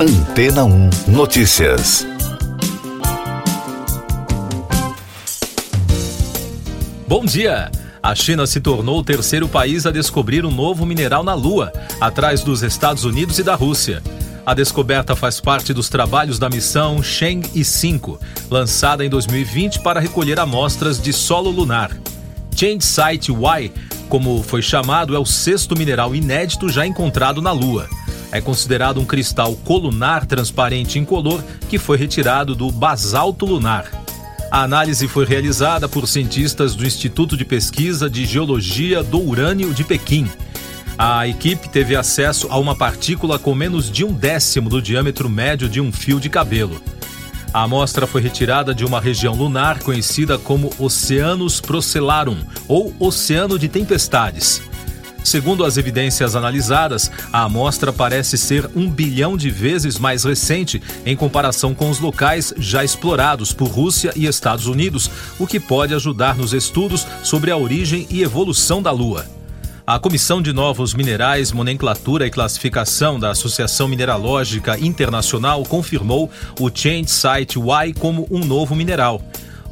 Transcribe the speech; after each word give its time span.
Antena 0.00 0.64
1 0.64 0.90
Notícias. 1.08 2.06
Bom 7.08 7.24
dia! 7.24 7.68
A 8.00 8.14
China 8.14 8.46
se 8.46 8.60
tornou 8.60 9.00
o 9.00 9.02
terceiro 9.02 9.48
país 9.48 9.86
a 9.86 9.90
descobrir 9.90 10.46
um 10.46 10.52
novo 10.52 10.86
mineral 10.86 11.24
na 11.24 11.34
Lua, 11.34 11.72
atrás 12.00 12.44
dos 12.44 12.62
Estados 12.62 13.02
Unidos 13.02 13.40
e 13.40 13.42
da 13.42 13.56
Rússia. 13.56 14.00
A 14.46 14.54
descoberta 14.54 15.16
faz 15.16 15.40
parte 15.40 15.74
dos 15.74 15.88
trabalhos 15.88 16.38
da 16.38 16.48
missão 16.48 17.02
Cheng 17.02 17.42
5, 17.42 18.20
lançada 18.48 19.04
em 19.04 19.08
2020 19.08 19.80
para 19.80 19.98
recolher 19.98 20.38
amostras 20.38 21.02
de 21.02 21.12
solo 21.12 21.50
lunar. 21.50 21.90
Change 22.54 22.84
Site 22.84 23.32
Y, 23.32 23.72
como 24.08 24.44
foi 24.44 24.62
chamado, 24.62 25.16
é 25.16 25.18
o 25.18 25.26
sexto 25.26 25.76
mineral 25.76 26.14
inédito 26.14 26.68
já 26.68 26.86
encontrado 26.86 27.42
na 27.42 27.50
Lua. 27.50 27.88
É 28.30 28.40
considerado 28.40 29.00
um 29.00 29.04
cristal 29.04 29.56
colunar 29.64 30.26
transparente 30.26 30.98
incolor 30.98 31.42
que 31.68 31.78
foi 31.78 31.96
retirado 31.96 32.54
do 32.54 32.70
basalto 32.70 33.46
lunar. 33.46 33.86
A 34.50 34.62
análise 34.62 35.06
foi 35.08 35.26
realizada 35.26 35.88
por 35.88 36.06
cientistas 36.06 36.74
do 36.74 36.86
Instituto 36.86 37.36
de 37.36 37.44
Pesquisa 37.44 38.08
de 38.08 38.24
Geologia 38.24 39.02
do 39.02 39.20
Urânio 39.20 39.74
de 39.74 39.84
Pequim. 39.84 40.28
A 40.96 41.28
equipe 41.28 41.68
teve 41.68 41.94
acesso 41.94 42.48
a 42.50 42.58
uma 42.58 42.74
partícula 42.74 43.38
com 43.38 43.54
menos 43.54 43.90
de 43.90 44.04
um 44.04 44.12
décimo 44.12 44.68
do 44.68 44.82
diâmetro 44.82 45.28
médio 45.28 45.68
de 45.68 45.80
um 45.80 45.92
fio 45.92 46.18
de 46.18 46.28
cabelo. 46.28 46.80
A 47.52 47.62
amostra 47.62 48.06
foi 48.06 48.20
retirada 48.20 48.74
de 48.74 48.84
uma 48.84 49.00
região 49.00 49.34
lunar 49.34 49.78
conhecida 49.80 50.38
como 50.38 50.70
Oceanus 50.78 51.60
Procellarum, 51.60 52.38
ou 52.66 52.94
Oceano 52.98 53.58
de 53.58 53.68
Tempestades. 53.68 54.62
Segundo 55.28 55.62
as 55.62 55.76
evidências 55.76 56.34
analisadas, 56.34 57.10
a 57.30 57.42
amostra 57.42 57.92
parece 57.92 58.38
ser 58.38 58.66
um 58.74 58.88
bilhão 58.88 59.36
de 59.36 59.50
vezes 59.50 59.98
mais 59.98 60.24
recente 60.24 60.82
em 61.04 61.14
comparação 61.14 61.74
com 61.74 61.90
os 61.90 62.00
locais 62.00 62.54
já 62.56 62.82
explorados 62.82 63.52
por 63.52 63.68
Rússia 63.68 64.10
e 64.16 64.24
Estados 64.24 64.66
Unidos, 64.66 65.10
o 65.38 65.46
que 65.46 65.60
pode 65.60 65.92
ajudar 65.92 66.34
nos 66.34 66.54
estudos 66.54 67.06
sobre 67.22 67.50
a 67.50 67.58
origem 67.58 68.06
e 68.08 68.22
evolução 68.22 68.80
da 68.80 68.90
Lua. 68.90 69.26
A 69.86 69.98
Comissão 69.98 70.40
de 70.40 70.50
Novos 70.50 70.94
Minerais, 70.94 71.52
Nomenclatura 71.52 72.26
e 72.26 72.30
Classificação 72.30 73.20
da 73.20 73.30
Associação 73.30 73.86
Mineralógica 73.86 74.78
Internacional 74.78 75.62
confirmou 75.62 76.30
o 76.58 76.70
Change 76.74 77.10
Site 77.10 77.58
Y 77.58 77.92
como 77.98 78.26
um 78.30 78.46
novo 78.46 78.74
mineral. 78.74 79.22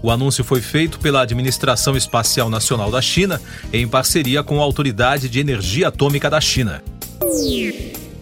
O 0.02 0.10
anúncio 0.10 0.44
foi 0.44 0.60
feito 0.60 0.98
pela 0.98 1.22
Administração 1.22 1.96
Espacial 1.96 2.48
Nacional 2.48 2.90
da 2.90 3.00
China, 3.00 3.40
em 3.72 3.88
parceria 3.88 4.42
com 4.42 4.60
a 4.60 4.62
Autoridade 4.62 5.28
de 5.28 5.40
Energia 5.40 5.88
Atômica 5.88 6.30
da 6.30 6.40
China. 6.40 6.82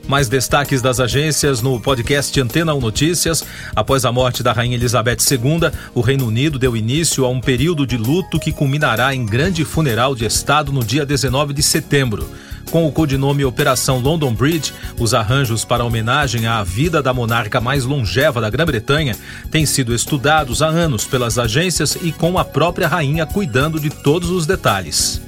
Mais 0.06 0.28
destaques 0.28 0.82
das 0.82 1.00
agências 1.00 1.62
no 1.62 1.80
podcast 1.80 2.38
Antena 2.38 2.74
1 2.74 2.80
Notícias. 2.80 3.44
Após 3.74 4.04
a 4.04 4.12
morte 4.12 4.42
da 4.42 4.52
Rainha 4.52 4.76
Elizabeth 4.76 5.18
II, 5.30 5.70
o 5.94 6.00
Reino 6.02 6.26
Unido 6.26 6.58
deu 6.58 6.76
início 6.76 7.24
a 7.24 7.28
um 7.28 7.40
período 7.40 7.86
de 7.86 7.96
luto 7.96 8.38
que 8.38 8.52
culminará 8.52 9.14
em 9.14 9.24
grande 9.24 9.64
funeral 9.64 10.14
de 10.14 10.26
Estado 10.26 10.70
no 10.70 10.84
dia 10.84 11.06
19 11.06 11.54
de 11.54 11.62
setembro. 11.62 12.28
Com 12.70 12.86
o 12.86 12.92
codinome 12.92 13.44
Operação 13.44 13.98
London 13.98 14.34
Bridge, 14.34 14.72
os 14.98 15.14
arranjos 15.14 15.64
para 15.64 15.84
homenagem 15.84 16.46
à 16.46 16.62
vida 16.62 17.02
da 17.02 17.14
monarca 17.14 17.60
mais 17.60 17.84
longeva 17.84 18.40
da 18.40 18.50
Grã-Bretanha 18.50 19.16
têm 19.50 19.64
sido 19.64 19.94
estudados 19.94 20.60
há 20.60 20.66
anos 20.66 21.04
pelas 21.04 21.38
agências 21.38 21.96
e 22.02 22.12
com 22.12 22.38
a 22.38 22.44
própria 22.44 22.88
rainha 22.88 23.26
cuidando 23.26 23.80
de 23.80 23.90
todos 23.90 24.30
os 24.30 24.46
detalhes. 24.46 25.20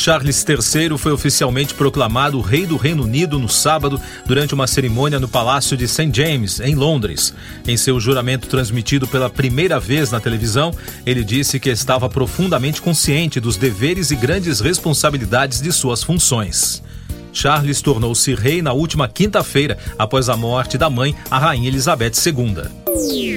Charles 0.00 0.42
III 0.48 0.96
foi 0.96 1.12
oficialmente 1.12 1.74
proclamado 1.74 2.40
rei 2.40 2.64
do 2.64 2.78
Reino 2.78 3.02
Unido 3.02 3.38
no 3.38 3.50
sábado 3.50 4.00
durante 4.24 4.54
uma 4.54 4.66
cerimônia 4.66 5.20
no 5.20 5.28
Palácio 5.28 5.76
de 5.76 5.86
St. 5.86 6.10
James, 6.10 6.58
em 6.58 6.74
Londres. 6.74 7.34
Em 7.68 7.76
seu 7.76 8.00
juramento 8.00 8.48
transmitido 8.48 9.06
pela 9.06 9.28
primeira 9.28 9.78
vez 9.78 10.10
na 10.10 10.18
televisão, 10.18 10.72
ele 11.04 11.22
disse 11.22 11.60
que 11.60 11.68
estava 11.68 12.08
profundamente 12.08 12.80
consciente 12.80 13.38
dos 13.38 13.58
deveres 13.58 14.10
e 14.10 14.16
grandes 14.16 14.60
responsabilidades 14.60 15.60
de 15.60 15.70
suas 15.70 16.02
funções. 16.02 16.82
Charles 17.30 17.82
tornou-se 17.82 18.34
rei 18.34 18.62
na 18.62 18.72
última 18.72 19.06
quinta-feira, 19.06 19.76
após 19.98 20.30
a 20.30 20.36
morte 20.36 20.78
da 20.78 20.88
mãe, 20.88 21.14
a 21.30 21.38
Rainha 21.38 21.68
Elizabeth 21.68 22.12
II. 22.26 23.29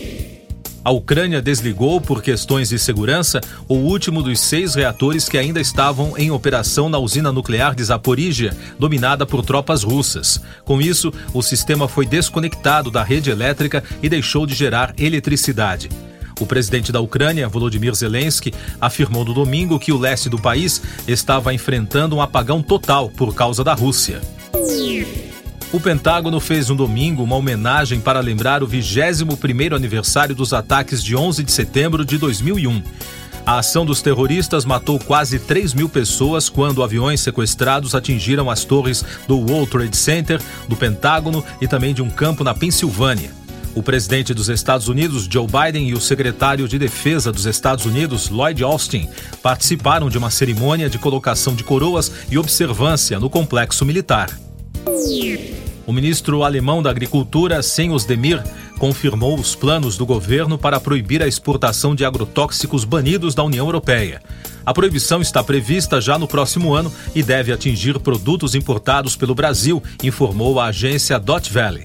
A 0.85 0.91
Ucrânia 0.91 1.41
desligou, 1.41 2.01
por 2.01 2.21
questões 2.21 2.67
de 2.67 2.77
segurança, 2.77 3.39
o 3.69 3.75
último 3.75 4.21
dos 4.21 4.41
seis 4.41 4.75
reatores 4.75 5.29
que 5.29 5.37
ainda 5.37 5.61
estavam 5.61 6.17
em 6.17 6.29
operação 6.29 6.89
na 6.89 6.99
usina 6.99 7.31
nuclear 7.31 7.73
de 7.73 7.85
Zaporizhia, 7.85 8.55
dominada 8.77 9.25
por 9.25 9.45
tropas 9.45 9.81
russas. 9.83 10.41
Com 10.65 10.81
isso, 10.81 11.13
o 11.33 11.41
sistema 11.41 11.87
foi 11.87 12.05
desconectado 12.05 12.91
da 12.91 13.01
rede 13.01 13.29
elétrica 13.29 13.81
e 14.01 14.09
deixou 14.09 14.45
de 14.45 14.53
gerar 14.53 14.93
eletricidade. 14.97 15.87
O 16.37 16.45
presidente 16.45 16.91
da 16.91 16.99
Ucrânia, 16.99 17.47
Volodymyr 17.47 17.93
Zelensky, 17.93 18.53
afirmou 18.81 19.23
no 19.23 19.33
domingo 19.33 19.79
que 19.79 19.93
o 19.93 19.97
leste 19.97 20.27
do 20.27 20.37
país 20.37 20.81
estava 21.07 21.53
enfrentando 21.53 22.17
um 22.17 22.21
apagão 22.21 22.61
total 22.61 23.09
por 23.09 23.33
causa 23.33 23.63
da 23.63 23.73
Rússia. 23.73 24.19
O 25.73 25.79
Pentágono 25.79 26.39
fez 26.39 26.69
no 26.69 26.75
domingo 26.75 27.23
uma 27.23 27.35
homenagem 27.35 27.99
para 27.99 28.19
lembrar 28.19 28.61
o 28.61 28.67
21º 28.67 29.75
aniversário 29.75 30.35
dos 30.35 30.53
ataques 30.53 31.03
de 31.03 31.15
11 31.15 31.43
de 31.43 31.51
setembro 31.51 32.05
de 32.05 32.19
2001. 32.19 32.83
A 33.43 33.57
ação 33.57 33.83
dos 33.83 33.99
terroristas 33.99 34.65
matou 34.65 34.99
quase 34.99 35.39
3 35.39 35.73
mil 35.73 35.89
pessoas 35.89 36.47
quando 36.47 36.83
aviões 36.83 37.21
sequestrados 37.21 37.95
atingiram 37.95 38.51
as 38.51 38.63
torres 38.63 39.03
do 39.27 39.35
World 39.35 39.71
Trade 39.71 39.97
Center, 39.97 40.39
do 40.69 40.75
Pentágono 40.75 41.43
e 41.59 41.67
também 41.67 41.91
de 41.91 42.03
um 42.03 42.09
campo 42.09 42.43
na 42.43 42.53
Pensilvânia. 42.53 43.31
O 43.73 43.81
presidente 43.81 44.31
dos 44.31 44.49
Estados 44.49 44.87
Unidos, 44.87 45.27
Joe 45.27 45.47
Biden, 45.47 45.89
e 45.89 45.95
o 45.95 45.99
secretário 45.99 46.67
de 46.67 46.77
Defesa 46.77 47.31
dos 47.31 47.47
Estados 47.47 47.87
Unidos, 47.87 48.29
Lloyd 48.29 48.63
Austin, 48.63 49.09
participaram 49.41 50.07
de 50.07 50.19
uma 50.19 50.29
cerimônia 50.29 50.87
de 50.87 50.99
colocação 50.99 51.55
de 51.55 51.63
coroas 51.63 52.11
e 52.29 52.37
observância 52.37 53.19
no 53.19 53.27
complexo 53.27 53.83
militar. 53.83 54.29
O 55.85 55.91
ministro 55.91 56.43
alemão 56.43 56.81
da 56.81 56.89
Agricultura, 56.89 57.61
Sen 57.61 57.91
Osdemir, 57.91 58.41
confirmou 58.79 59.37
os 59.37 59.53
planos 59.53 59.97
do 59.97 60.05
governo 60.05 60.57
para 60.57 60.79
proibir 60.79 61.21
a 61.21 61.27
exportação 61.27 61.93
de 61.93 62.05
agrotóxicos 62.05 62.85
banidos 62.85 63.35
da 63.35 63.43
União 63.43 63.65
Europeia. 63.65 64.21
A 64.65 64.73
proibição 64.73 65.21
está 65.21 65.43
prevista 65.43 65.99
já 65.99 66.17
no 66.17 66.27
próximo 66.27 66.73
ano 66.73 66.91
e 67.13 67.21
deve 67.21 67.51
atingir 67.51 67.99
produtos 67.99 68.55
importados 68.55 69.15
pelo 69.17 69.35
Brasil, 69.35 69.83
informou 70.01 70.57
a 70.57 70.67
agência 70.67 71.19
Dot 71.19 71.51
Valley. 71.51 71.83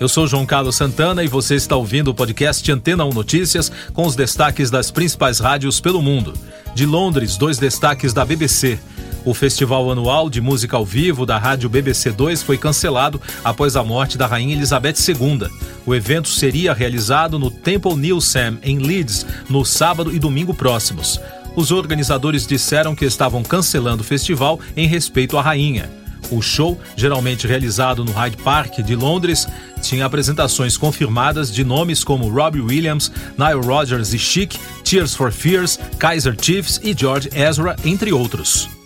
Eu 0.00 0.08
sou 0.08 0.26
João 0.26 0.46
Carlos 0.46 0.76
Santana 0.76 1.24
e 1.24 1.28
você 1.28 1.56
está 1.56 1.76
ouvindo 1.76 2.08
o 2.08 2.14
podcast 2.14 2.70
Antena 2.70 3.04
1 3.04 3.10
Notícias 3.10 3.70
com 3.92 4.06
os 4.06 4.14
destaques 4.14 4.70
das 4.70 4.90
principais 4.90 5.38
rádios 5.38 5.80
pelo 5.80 6.00
mundo. 6.00 6.32
De 6.74 6.86
Londres, 6.86 7.36
dois 7.36 7.58
destaques 7.58 8.12
da 8.12 8.24
BBC. 8.24 8.78
O 9.24 9.34
festival 9.34 9.90
anual 9.90 10.30
de 10.30 10.40
música 10.40 10.76
ao 10.76 10.84
vivo 10.84 11.26
da 11.26 11.38
rádio 11.38 11.68
BBC 11.68 12.12
2 12.12 12.42
foi 12.42 12.56
cancelado 12.56 13.20
após 13.44 13.76
a 13.76 13.82
morte 13.82 14.16
da 14.16 14.26
rainha 14.26 14.54
Elizabeth 14.54 14.94
II. 15.08 15.48
O 15.84 15.94
evento 15.94 16.28
seria 16.28 16.72
realizado 16.72 17.38
no 17.38 17.50
Temple 17.50 17.94
Newsam, 17.94 18.58
em 18.62 18.78
Leeds, 18.78 19.26
no 19.48 19.64
sábado 19.64 20.14
e 20.14 20.18
domingo 20.18 20.54
próximos. 20.54 21.20
Os 21.56 21.72
organizadores 21.72 22.46
disseram 22.46 22.94
que 22.94 23.04
estavam 23.04 23.42
cancelando 23.42 24.02
o 24.02 24.06
festival 24.06 24.60
em 24.76 24.86
respeito 24.86 25.36
à 25.36 25.42
rainha. 25.42 25.90
O 26.30 26.42
show, 26.42 26.78
geralmente 26.94 27.46
realizado 27.46 28.04
no 28.04 28.12
Hyde 28.12 28.36
Park 28.36 28.80
de 28.80 28.94
Londres, 28.94 29.46
tinha 29.80 30.04
apresentações 30.04 30.76
confirmadas 30.76 31.52
de 31.52 31.64
nomes 31.64 32.04
como 32.04 32.28
Robbie 32.28 32.60
Williams, 32.60 33.10
Nile 33.36 33.66
Rodgers 33.66 34.12
e 34.12 34.18
Chic, 34.18 34.56
Tears 34.84 35.14
for 35.14 35.32
Fears, 35.32 35.78
Kaiser 35.98 36.36
Chiefs 36.40 36.80
e 36.82 36.94
George 36.96 37.30
Ezra, 37.34 37.76
entre 37.84 38.12
outros. 38.12 38.77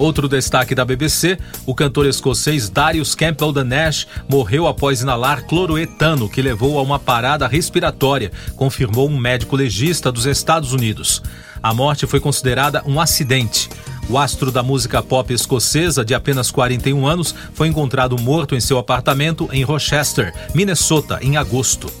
Outro 0.00 0.26
destaque 0.26 0.74
da 0.74 0.82
BBC, 0.82 1.38
o 1.66 1.74
cantor 1.74 2.06
escocês 2.06 2.70
Darius 2.70 3.14
Campbell 3.14 3.52
da 3.52 3.62
Nash 3.62 4.06
morreu 4.26 4.66
após 4.66 5.02
inalar 5.02 5.44
cloroetano, 5.44 6.26
que 6.26 6.40
levou 6.40 6.78
a 6.78 6.82
uma 6.82 6.98
parada 6.98 7.46
respiratória, 7.46 8.32
confirmou 8.56 9.10
um 9.10 9.18
médico 9.18 9.56
legista 9.56 10.10
dos 10.10 10.24
Estados 10.24 10.72
Unidos. 10.72 11.22
A 11.62 11.74
morte 11.74 12.06
foi 12.06 12.18
considerada 12.18 12.82
um 12.86 12.98
acidente. 12.98 13.68
O 14.08 14.16
astro 14.16 14.50
da 14.50 14.62
música 14.62 15.02
pop 15.02 15.32
escocesa, 15.34 16.02
de 16.02 16.14
apenas 16.14 16.50
41 16.50 17.06
anos, 17.06 17.34
foi 17.52 17.68
encontrado 17.68 18.18
morto 18.18 18.54
em 18.54 18.60
seu 18.60 18.78
apartamento 18.78 19.50
em 19.52 19.62
Rochester, 19.62 20.32
Minnesota, 20.54 21.18
em 21.20 21.36
agosto. 21.36 21.92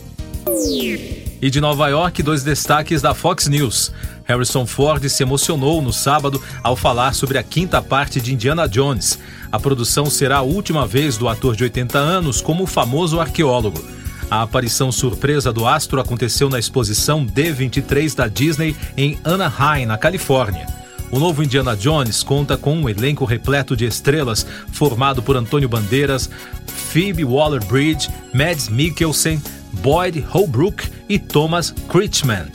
E 1.42 1.48
de 1.48 1.60
Nova 1.60 1.88
York, 1.88 2.22
dois 2.22 2.42
destaques 2.42 3.00
da 3.00 3.14
Fox 3.14 3.48
News. 3.48 3.92
Harrison 4.24 4.66
Ford 4.66 5.08
se 5.08 5.22
emocionou 5.22 5.80
no 5.80 5.92
sábado 5.92 6.42
ao 6.62 6.76
falar 6.76 7.14
sobre 7.14 7.38
a 7.38 7.42
quinta 7.42 7.80
parte 7.80 8.20
de 8.20 8.34
Indiana 8.34 8.68
Jones. 8.68 9.18
A 9.50 9.58
produção 9.58 10.06
será 10.06 10.38
a 10.38 10.42
última 10.42 10.86
vez 10.86 11.16
do 11.16 11.28
ator 11.28 11.56
de 11.56 11.64
80 11.64 11.98
anos 11.98 12.42
como 12.42 12.66
famoso 12.66 13.18
arqueólogo. 13.18 13.82
A 14.30 14.42
aparição 14.42 14.92
surpresa 14.92 15.50
do 15.50 15.66
astro 15.66 15.98
aconteceu 15.98 16.50
na 16.50 16.58
exposição 16.58 17.26
D23 17.26 18.14
da 18.14 18.28
Disney 18.28 18.76
em 18.96 19.18
Anaheim, 19.24 19.86
na 19.86 19.96
Califórnia. 19.96 20.66
O 21.10 21.18
novo 21.18 21.42
Indiana 21.42 21.74
Jones 21.74 22.22
conta 22.22 22.56
com 22.56 22.76
um 22.76 22.88
elenco 22.88 23.24
repleto 23.24 23.76
de 23.76 23.84
estrelas, 23.84 24.46
formado 24.72 25.22
por 25.22 25.36
Antônio 25.36 25.68
Bandeiras, 25.68 26.30
Phoebe 26.66 27.24
Waller-Bridge, 27.24 28.08
Mads 28.32 28.68
Mikkelsen, 28.68 29.42
Boyd 29.74 30.20
Holbrook 30.20 30.88
e 31.08 31.18
Thomas 31.18 31.74
Kretschmann. 31.88 32.46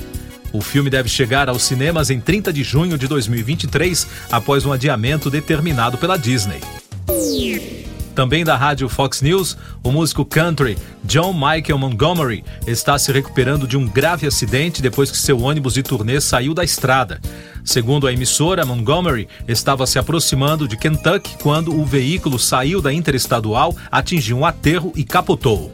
O 0.53 0.61
filme 0.61 0.89
deve 0.89 1.09
chegar 1.09 1.49
aos 1.49 1.63
cinemas 1.63 2.09
em 2.09 2.19
30 2.19 2.53
de 2.53 2.63
junho 2.63 2.97
de 2.97 3.07
2023, 3.07 4.07
após 4.31 4.65
um 4.65 4.71
adiamento 4.71 5.29
determinado 5.29 5.97
pela 5.97 6.17
Disney. 6.17 6.61
Também 8.15 8.45
da 8.45 8.55
rádio 8.55 8.87
Fox 8.87 9.21
News, 9.21 9.57
o 9.83 9.91
músico 9.91 10.23
country 10.23 10.77
John 11.03 11.33
Michael 11.33 11.77
Montgomery 11.77 12.45
está 12.65 12.97
se 12.97 13.11
recuperando 13.11 13.67
de 13.67 13.75
um 13.75 13.85
grave 13.85 14.25
acidente 14.25 14.81
depois 14.81 15.11
que 15.11 15.17
seu 15.17 15.41
ônibus 15.41 15.73
de 15.73 15.83
turnê 15.83 16.21
saiu 16.21 16.53
da 16.53 16.63
estrada. 16.63 17.19
Segundo 17.65 18.07
a 18.07 18.13
emissora, 18.13 18.65
Montgomery 18.65 19.27
estava 19.45 19.85
se 19.85 19.99
aproximando 19.99 20.65
de 20.65 20.77
Kentucky 20.77 21.35
quando 21.43 21.77
o 21.77 21.83
veículo 21.83 22.39
saiu 22.39 22.81
da 22.81 22.93
interestadual, 22.93 23.75
atingiu 23.91 24.37
um 24.37 24.45
aterro 24.45 24.93
e 24.95 25.03
capotou. 25.03 25.73